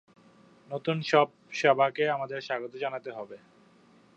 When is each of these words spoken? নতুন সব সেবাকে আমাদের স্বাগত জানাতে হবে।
নতুন 0.71 0.97
সব 1.01 1.27
সেবাকে 1.51 2.03
আমাদের 2.09 2.39
স্বাগত 2.41 2.73
জানাতে 2.75 3.09
হবে। 3.11 3.37